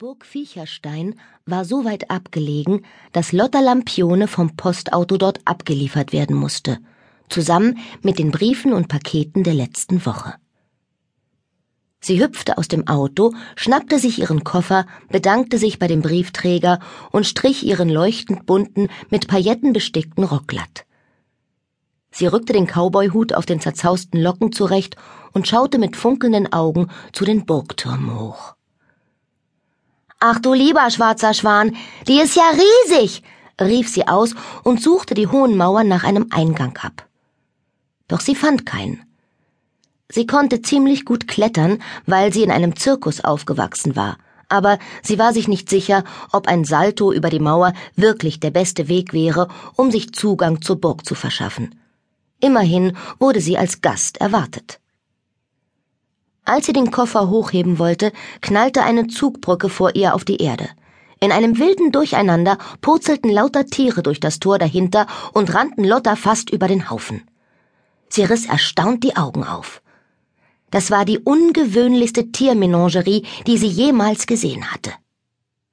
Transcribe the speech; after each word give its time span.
Burg 0.00 0.24
Viecherstein 0.24 1.20
war 1.44 1.66
so 1.66 1.84
weit 1.84 2.10
abgelegen, 2.10 2.86
dass 3.12 3.32
Lotta 3.32 3.60
Lampione 3.60 4.28
vom 4.28 4.56
Postauto 4.56 5.18
dort 5.18 5.40
abgeliefert 5.44 6.14
werden 6.14 6.36
musste, 6.36 6.78
zusammen 7.28 7.76
mit 8.00 8.18
den 8.18 8.30
Briefen 8.30 8.72
und 8.72 8.88
Paketen 8.88 9.44
der 9.44 9.52
letzten 9.52 10.06
Woche. 10.06 10.36
Sie 12.00 12.18
hüpfte 12.18 12.56
aus 12.56 12.66
dem 12.66 12.88
Auto, 12.88 13.34
schnappte 13.56 13.98
sich 13.98 14.20
ihren 14.20 14.42
Koffer, 14.42 14.86
bedankte 15.10 15.58
sich 15.58 15.78
bei 15.78 15.86
dem 15.86 16.00
Briefträger 16.00 16.80
und 17.10 17.26
strich 17.26 17.66
ihren 17.66 17.90
leuchtend 17.90 18.46
bunten, 18.46 18.88
mit 19.10 19.28
Pailletten 19.28 19.74
bestickten 19.74 20.24
Rock 20.24 20.48
glatt. 20.48 20.86
Sie 22.10 22.26
rückte 22.26 22.54
den 22.54 22.66
Cowboyhut 22.66 23.34
auf 23.34 23.44
den 23.44 23.60
zerzausten 23.60 24.18
Locken 24.18 24.50
zurecht 24.50 24.96
und 25.32 25.46
schaute 25.46 25.78
mit 25.78 25.94
funkelnden 25.94 26.50
Augen 26.54 26.88
zu 27.12 27.26
den 27.26 27.44
Burgtürmen 27.44 28.18
hoch. 28.18 28.54
Ach 30.22 30.38
du 30.38 30.52
lieber 30.52 30.90
schwarzer 30.90 31.32
Schwan, 31.32 31.74
die 32.06 32.20
ist 32.20 32.36
ja 32.36 32.42
riesig, 32.52 33.22
rief 33.58 33.88
sie 33.88 34.06
aus 34.06 34.34
und 34.62 34.82
suchte 34.82 35.14
die 35.14 35.26
hohen 35.26 35.56
Mauern 35.56 35.88
nach 35.88 36.04
einem 36.04 36.26
Eingang 36.30 36.76
ab. 36.76 37.06
Doch 38.06 38.20
sie 38.20 38.34
fand 38.34 38.66
keinen. 38.66 39.02
Sie 40.10 40.26
konnte 40.26 40.60
ziemlich 40.60 41.06
gut 41.06 41.26
klettern, 41.26 41.82
weil 42.04 42.34
sie 42.34 42.42
in 42.42 42.50
einem 42.50 42.76
Zirkus 42.76 43.24
aufgewachsen 43.24 43.96
war, 43.96 44.18
aber 44.50 44.78
sie 45.02 45.18
war 45.18 45.32
sich 45.32 45.48
nicht 45.48 45.70
sicher, 45.70 46.04
ob 46.32 46.48
ein 46.48 46.64
Salto 46.64 47.12
über 47.12 47.30
die 47.30 47.40
Mauer 47.40 47.72
wirklich 47.96 48.40
der 48.40 48.50
beste 48.50 48.88
Weg 48.88 49.14
wäre, 49.14 49.48
um 49.74 49.90
sich 49.90 50.12
Zugang 50.12 50.60
zur 50.60 50.82
Burg 50.82 51.06
zu 51.06 51.14
verschaffen. 51.14 51.80
Immerhin 52.40 52.94
wurde 53.18 53.40
sie 53.40 53.56
als 53.56 53.80
Gast 53.80 54.18
erwartet. 54.18 54.80
Als 56.50 56.66
sie 56.66 56.72
den 56.72 56.90
Koffer 56.90 57.30
hochheben 57.30 57.78
wollte, 57.78 58.10
knallte 58.40 58.82
eine 58.82 59.06
Zugbrücke 59.06 59.68
vor 59.68 59.94
ihr 59.94 60.16
auf 60.16 60.24
die 60.24 60.38
Erde. 60.38 60.68
In 61.20 61.30
einem 61.30 61.60
wilden 61.60 61.92
Durcheinander 61.92 62.58
purzelten 62.80 63.30
lauter 63.30 63.66
Tiere 63.66 64.02
durch 64.02 64.18
das 64.18 64.40
Tor 64.40 64.58
dahinter 64.58 65.06
und 65.32 65.54
rannten 65.54 65.84
Lotta 65.84 66.16
fast 66.16 66.50
über 66.50 66.66
den 66.66 66.90
Haufen. 66.90 67.22
Sie 68.08 68.24
riss 68.24 68.46
erstaunt 68.46 69.04
die 69.04 69.16
Augen 69.16 69.44
auf. 69.44 69.80
Das 70.72 70.90
war 70.90 71.04
die 71.04 71.20
ungewöhnlichste 71.20 72.32
Tiermenagerie, 72.32 73.24
die 73.46 73.56
sie 73.56 73.68
jemals 73.68 74.26
gesehen 74.26 74.72
hatte. 74.72 74.90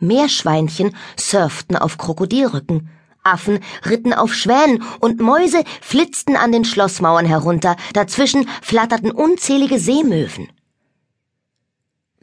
Meerschweinchen 0.00 0.96
surften 1.16 1.76
auf 1.76 1.98
Krokodilrücken, 1.98 2.90
Affen 3.22 3.60
ritten 3.86 4.12
auf 4.12 4.34
Schwänen 4.34 4.82
und 4.98 5.20
Mäuse 5.20 5.62
flitzten 5.80 6.34
an 6.34 6.50
den 6.50 6.64
Schlossmauern 6.64 7.26
herunter, 7.26 7.76
dazwischen 7.92 8.48
flatterten 8.60 9.12
unzählige 9.12 9.78
Seemöwen. 9.78 10.48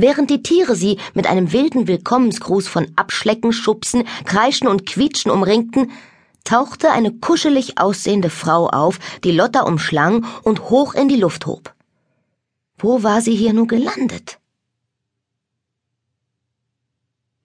Während 0.00 0.30
die 0.30 0.44
Tiere 0.44 0.76
sie 0.76 0.96
mit 1.14 1.26
einem 1.26 1.52
wilden 1.52 1.88
Willkommensgruß 1.88 2.68
von 2.68 2.86
Abschlecken, 2.94 3.52
Schubsen, 3.52 4.04
Kreischen 4.24 4.68
und 4.68 4.86
Quietschen 4.86 5.28
umringten, 5.28 5.90
tauchte 6.44 6.92
eine 6.92 7.12
kuschelig 7.12 7.78
aussehende 7.80 8.30
Frau 8.30 8.68
auf, 8.68 9.00
die 9.24 9.32
Lotta 9.32 9.62
umschlang 9.62 10.24
und 10.44 10.70
hoch 10.70 10.94
in 10.94 11.08
die 11.08 11.16
Luft 11.16 11.46
hob. 11.46 11.74
Wo 12.78 13.02
war 13.02 13.20
sie 13.22 13.34
hier 13.34 13.52
nur 13.52 13.66
gelandet? 13.66 14.38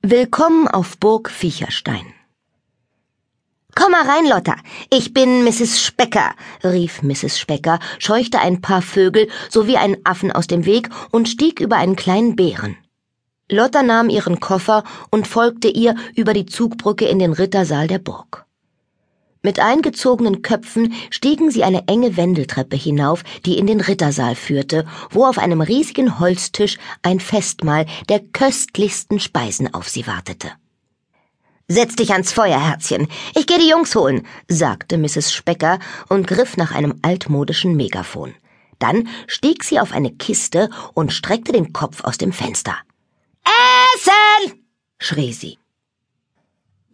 Willkommen 0.04 0.68
auf 0.68 1.00
Burg 1.00 1.32
Viecherstein. 1.32 2.06
Komm 3.76 3.92
mal 3.92 4.06
rein, 4.08 4.28
Lotta. 4.28 4.56
Ich 4.92 5.14
bin 5.14 5.44
Mrs. 5.44 5.82
Specker, 5.82 6.36
rief 6.64 7.02
Mrs. 7.02 7.40
Specker, 7.40 7.80
scheuchte 7.98 8.40
ein 8.40 8.62
paar 8.62 8.84
Vögel 8.84 9.28
sowie 9.50 9.78
einen 9.78 9.98
Affen 10.04 10.32
aus 10.32 10.46
dem 10.46 10.66
Weg 10.66 10.90
und 11.12 11.28
stieg 11.28 11.60
über 11.60 11.78
einen 11.78 11.96
kleinen 11.96 12.36
Bären. 12.36 12.78
Lotta 13.50 13.82
nahm 13.82 14.10
ihren 14.10 14.40
Koffer 14.40 14.84
und 15.10 15.28
folgte 15.28 15.70
ihr 15.70 15.96
über 16.16 16.34
die 16.34 16.46
Zugbrücke 16.46 17.06
in 17.06 17.20
den 17.20 17.34
Rittersaal 17.34 17.88
der 17.88 18.00
Burg. 18.00 18.46
Mit 19.42 19.60
eingezogenen 19.60 20.42
Köpfen 20.42 20.94
stiegen 21.10 21.52
sie 21.52 21.66
eine 21.66 21.88
enge 21.88 22.16
Wendeltreppe 22.16 22.78
hinauf, 22.78 23.24
die 23.46 23.58
in 23.58 23.68
den 23.68 23.82
Rittersaal 23.82 24.36
führte, 24.36 24.86
wo 25.10 25.26
auf 25.26 25.38
einem 25.38 25.60
riesigen 25.60 26.20
Holztisch 26.20 26.78
ein 27.02 27.20
Festmahl 27.20 27.86
der 28.08 28.22
köstlichsten 28.22 29.20
Speisen 29.20 29.74
auf 29.74 29.90
sie 29.90 30.08
wartete. 30.08 30.52
Setz 31.68 31.96
dich 31.96 32.12
ans 32.12 32.34
Feuer, 32.34 32.60
Herzchen. 32.60 33.08
Ich 33.36 33.48
geh 33.48 33.58
die 33.58 33.70
Jungs 33.70 33.96
holen, 33.96 34.28
sagte 34.50 34.98
Mrs. 34.98 35.34
Specker 35.34 35.80
und 36.10 36.28
griff 36.28 36.58
nach 36.58 36.72
einem 36.72 37.00
altmodischen 37.02 37.76
Megafon. 37.76 38.36
Dann 38.80 39.08
stieg 39.28 39.64
sie 39.64 39.80
auf 39.80 39.94
eine 39.94 40.12
Kiste 40.12 40.70
und 40.94 41.14
streckte 41.14 41.54
den 41.54 41.72
Kopf 41.72 42.04
aus 42.04 42.18
dem 42.18 42.34
Fenster. 42.34 42.76
Essen! 43.96 44.66
schrie 45.00 45.32
sie. 45.32 45.58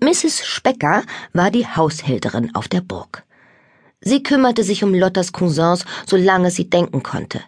Mrs. 0.02 0.46
Specker 0.46 1.03
war 1.34 1.51
die 1.51 1.68
Haushälterin 1.68 2.53
auf 2.56 2.68
der 2.68 2.81
Burg. 2.81 3.24
Sie 4.01 4.24
kümmerte 4.24 4.63
sich 4.63 4.84
um 4.84 4.94
Lottas 4.94 5.34
Cousins, 5.34 5.84
solange 6.06 6.51
sie 6.51 6.69
denken 6.69 7.03
konnte. 7.03 7.41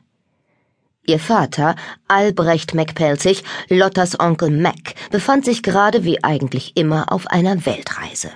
Ihr 1.08 1.20
Vater, 1.20 1.76
Albrecht 2.08 2.76
MacPelzig, 2.76 3.44
Lottas 3.70 4.20
Onkel 4.20 4.52
Mac, 4.52 4.94
befand 5.10 5.46
sich 5.46 5.64
gerade 5.64 6.04
wie 6.04 6.24
eigentlich 6.24 6.78
immer 6.78 7.12
auf 7.12 7.26
einer 7.26 7.66
Weltreise. 7.66 8.30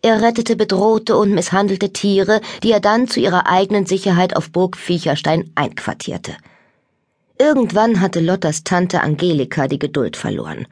Er 0.00 0.22
rettete 0.22 0.56
bedrohte 0.56 1.16
und 1.16 1.34
misshandelte 1.34 1.92
Tiere, 1.92 2.40
die 2.62 2.72
er 2.72 2.80
dann 2.80 3.08
zu 3.08 3.20
ihrer 3.20 3.46
eigenen 3.46 3.84
Sicherheit 3.84 4.34
auf 4.34 4.50
Burg 4.50 4.78
Viecherstein 4.78 5.50
einquartierte. 5.54 6.32
Irgendwann 7.38 8.00
hatte 8.00 8.20
Lottas 8.20 8.64
Tante 8.64 9.02
Angelika 9.02 9.68
die 9.68 9.78
Geduld 9.78 10.16
verloren. 10.16 10.66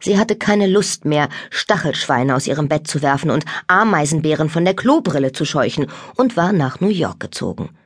Sie 0.00 0.18
hatte 0.18 0.36
keine 0.36 0.66
Lust 0.66 1.04
mehr, 1.04 1.28
Stachelschweine 1.50 2.34
aus 2.34 2.46
ihrem 2.46 2.68
Bett 2.68 2.88
zu 2.88 3.02
werfen 3.02 3.30
und 3.30 3.44
Ameisenbären 3.66 4.48
von 4.48 4.64
der 4.64 4.74
Klobrille 4.74 5.32
zu 5.32 5.44
scheuchen 5.44 5.86
und 6.16 6.36
war 6.38 6.52
nach 6.52 6.80
New 6.80 6.88
York 6.88 7.20
gezogen. 7.20 7.76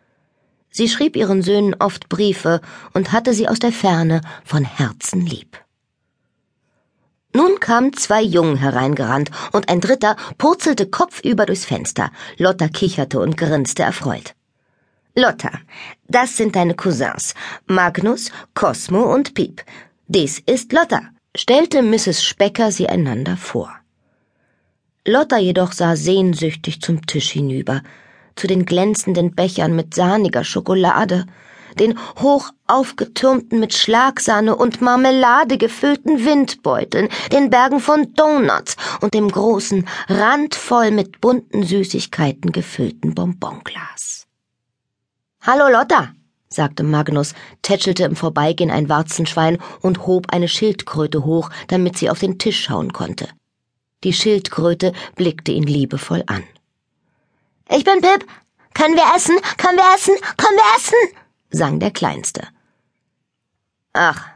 Sie 0.77 0.91
schrieb 0.91 1.17
ihren 1.17 1.41
Söhnen 1.41 1.75
oft 1.79 2.11
Briefe 2.11 2.61
und 2.93 3.11
hatte 3.11 3.33
sie 3.33 3.49
aus 3.49 3.59
der 3.59 3.73
Ferne 3.73 4.21
von 4.45 4.63
Herzen 4.63 5.25
lieb. 5.25 5.57
Nun 7.33 7.61
kamen 7.61 7.95
zwei 7.95 8.21
Jungen 8.21 8.59
hereingerannt 8.59 9.31
und 9.53 9.71
ein 9.71 9.81
dritter 9.81 10.17
purzelte 10.37 10.85
kopfüber 10.85 11.47
durchs 11.47 11.65
Fenster. 11.65 12.11
Lotta 12.37 12.69
kicherte 12.69 13.21
und 13.21 13.39
grinste 13.39 13.85
erfreut. 13.85 14.35
Lotta, 15.15 15.51
das 16.09 16.37
sind 16.37 16.57
deine 16.57 16.75
Cousins, 16.75 17.35
Magnus, 17.65 18.31
Cosmo 18.53 19.15
und 19.15 19.33
Piep. 19.33 19.65
Dies 20.09 20.41
ist 20.41 20.75
Lotta, 20.75 21.01
stellte 21.35 21.81
Mrs. 21.81 22.23
Specker 22.23 22.71
sie 22.71 22.91
einander 22.91 23.39
vor. 23.39 23.73
Lotta 25.07 25.39
jedoch 25.39 25.73
sah 25.73 25.97
sehnsüchtig 25.97 26.83
zum 26.83 27.07
Tisch 27.07 27.31
hinüber 27.31 27.81
zu 28.37 28.47
den 28.47 28.67
glänzenden 28.67 29.35
Bechern 29.35 29.75
mit 29.75 29.95
sahniger 29.95 30.45
Schokolade, 30.45 31.27
den 31.79 31.99
hoch 32.21 32.51
aufgetürmten 32.67 33.61
mit 33.61 33.75
Schlagsahne 33.75 34.57
und 34.57 34.81
Marmelade 34.81 35.59
gefüllten 35.59 36.25
Windbeuteln, 36.25 37.09
den 37.33 37.51
Bergen 37.51 37.81
von 37.81 38.15
Donuts 38.15 38.77
und 39.01 39.15
dem 39.15 39.29
großen, 39.29 39.87
randvoll 40.09 40.91
mit 40.91 41.21
bunten 41.21 41.63
Süßigkeiten 41.65 42.53
gefüllten 42.53 43.15
Bonbonglas. 43.15 44.27
Hallo 45.43 45.69
Lotta, 45.69 46.13
sagte 46.49 46.83
Magnus, 46.83 47.35
tätschelte 47.63 48.05
im 48.05 48.17
Vorbeigehen 48.17 48.71
ein 48.71 48.89
Warzenschwein 48.89 49.59
und 49.81 50.07
hob 50.07 50.33
eine 50.33 50.49
Schildkröte 50.49 51.25
hoch, 51.25 51.51
damit 51.69 51.99
sie 51.99 52.11
auf 52.11 52.19
den 52.19 52.39
Tisch 52.39 52.65
schauen 52.65 52.93
konnte. 52.93 53.29
Die 54.05 54.13
Schildkröte 54.13 54.93
blickte 55.15 55.53
ihn 55.53 55.65
liebevoll 55.65 56.23
an. 56.27 56.43
Ich 57.69 57.85
bin 57.85 58.01
Pip. 58.01 58.27
Können 58.75 58.95
wir 58.95 59.17
essen? 59.17 59.37
Können 59.57 59.79
wir 59.79 59.95
essen? 59.95 60.15
Können 60.37 60.57
wir 60.57 60.77
essen? 60.77 61.17
sang 61.51 61.81
der 61.81 61.91
Kleinste. 61.91 62.49
Ach, 63.93 64.27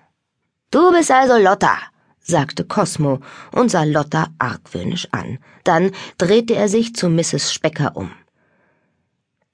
du 0.71 0.91
bist 0.93 1.11
also 1.11 1.37
Lotta, 1.37 1.77
sagte 2.21 2.65
Cosmo 2.65 3.21
und 3.53 3.71
sah 3.71 3.85
Lotta 3.85 4.29
argwöhnisch 4.39 5.09
an. 5.13 5.39
Dann 5.65 5.93
drehte 6.19 6.55
er 6.55 6.69
sich 6.69 6.95
zu 6.95 7.09
Mrs. 7.09 7.53
Specker 7.53 7.97
um. 7.97 8.11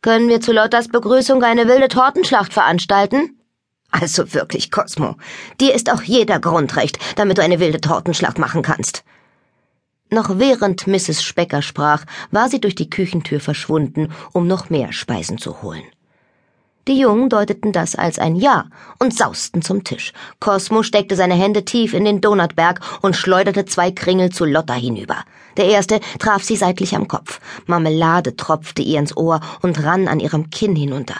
Können 0.02 0.28
wir 0.28 0.40
zu 0.40 0.52
Lottas 0.52 0.88
Begrüßung 0.88 1.42
eine 1.42 1.66
wilde 1.66 1.88
Tortenschlacht 1.88 2.52
veranstalten? 2.52 3.40
Also 3.90 4.34
wirklich, 4.34 4.70
Cosmo, 4.70 5.16
dir 5.60 5.74
ist 5.74 5.90
auch 5.90 6.02
jeder 6.02 6.38
Grundrecht, 6.38 6.98
damit 7.16 7.38
du 7.38 7.42
eine 7.42 7.58
wilde 7.58 7.80
Tortenschlacht 7.80 8.38
machen 8.38 8.62
kannst. 8.62 9.02
Noch 10.10 10.38
während 10.38 10.86
Mrs. 10.86 11.22
Specker 11.22 11.62
sprach, 11.62 12.04
war 12.30 12.48
sie 12.48 12.60
durch 12.60 12.76
die 12.76 12.88
Küchentür 12.88 13.40
verschwunden, 13.40 14.12
um 14.32 14.46
noch 14.46 14.70
mehr 14.70 14.92
Speisen 14.92 15.38
zu 15.38 15.62
holen. 15.62 15.82
Die 16.86 17.00
Jungen 17.00 17.28
deuteten 17.28 17.72
das 17.72 17.96
als 17.96 18.20
ein 18.20 18.36
Ja 18.36 18.66
und 19.00 19.12
sausten 19.12 19.60
zum 19.60 19.82
Tisch. 19.82 20.12
Cosmo 20.38 20.84
steckte 20.84 21.16
seine 21.16 21.34
Hände 21.34 21.64
tief 21.64 21.94
in 21.94 22.04
den 22.04 22.20
Donutberg 22.20 22.80
und 23.02 23.16
schleuderte 23.16 23.64
zwei 23.64 23.90
Kringel 23.90 24.30
zu 24.30 24.44
Lotta 24.44 24.74
hinüber. 24.74 25.24
Der 25.56 25.64
erste 25.64 25.98
traf 26.20 26.44
sie 26.44 26.54
seitlich 26.54 26.94
am 26.94 27.08
Kopf. 27.08 27.40
Marmelade 27.66 28.36
tropfte 28.36 28.82
ihr 28.82 29.00
ins 29.00 29.16
Ohr 29.16 29.40
und 29.62 29.82
rann 29.82 30.06
an 30.06 30.20
ihrem 30.20 30.50
Kinn 30.50 30.76
hinunter. 30.76 31.16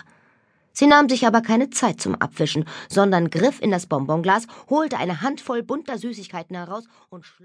Sie 0.72 0.86
nahm 0.86 1.08
sich 1.08 1.26
aber 1.26 1.40
keine 1.40 1.70
Zeit 1.70 2.00
zum 2.00 2.14
Abwischen, 2.14 2.64
sondern 2.88 3.30
griff 3.30 3.60
in 3.60 3.72
das 3.72 3.86
Bonbonglas, 3.86 4.46
holte 4.70 4.98
eine 4.98 5.22
Handvoll 5.22 5.64
bunter 5.64 5.98
Süßigkeiten 5.98 6.54
heraus 6.54 6.84
und 7.08 7.26